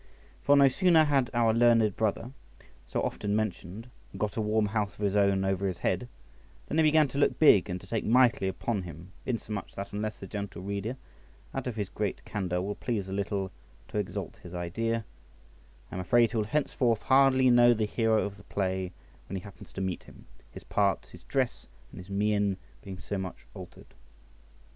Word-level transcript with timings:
For 0.41 0.57
no 0.57 0.67
sooner 0.67 1.03
had 1.03 1.29
our 1.31 1.53
learned 1.53 1.95
brother, 1.95 2.31
so 2.87 3.03
often 3.03 3.35
mentioned, 3.35 3.87
got 4.17 4.35
a 4.35 4.41
warm 4.41 4.65
house 4.65 4.95
of 4.95 5.01
his 5.01 5.15
own 5.15 5.45
over 5.45 5.67
his 5.67 5.77
head, 5.77 6.07
than 6.65 6.77
he 6.79 6.83
began 6.83 7.07
to 7.09 7.19
look 7.19 7.37
big 7.37 7.69
and 7.69 7.79
to 7.79 7.85
take 7.85 8.03
mightily 8.03 8.47
upon 8.47 8.81
him, 8.81 9.11
insomuch 9.27 9.75
that 9.75 9.93
unless 9.93 10.17
the 10.19 10.25
gentle 10.25 10.63
reader 10.63 10.97
out 11.53 11.67
of 11.67 11.75
his 11.75 11.87
great 11.87 12.25
candour 12.25 12.63
will 12.63 12.73
please 12.73 13.09
a 13.09 13.13
little 13.13 13.51
to 13.89 13.99
exalt 13.99 14.37
his 14.41 14.55
idea, 14.55 15.05
I 15.91 15.95
am 15.97 16.01
afraid 16.01 16.31
he 16.31 16.37
will 16.37 16.45
henceforth 16.45 17.03
hardly 17.03 17.51
know 17.51 17.75
the 17.75 17.85
hero 17.85 18.25
of 18.25 18.37
the 18.37 18.43
play 18.45 18.93
when 19.29 19.35
he 19.35 19.43
happens 19.43 19.71
to 19.73 19.81
meet 19.81 20.05
him, 20.05 20.25
his 20.49 20.63
part, 20.63 21.09
his 21.11 21.21
dress, 21.25 21.67
and 21.91 21.99
his 21.99 22.09
mien 22.09 22.57
being 22.81 22.97
so 22.97 23.19
much 23.19 23.45
altered. 23.53 23.93